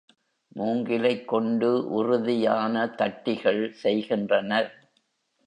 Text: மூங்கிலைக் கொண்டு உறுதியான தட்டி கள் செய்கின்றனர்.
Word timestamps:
மூங்கிலைக் 0.55 1.27
கொண்டு 1.27 1.69
உறுதியான 1.91 2.87
தட்டி 2.95 3.35
கள் 3.35 3.71
செய்கின்றனர். 3.73 4.71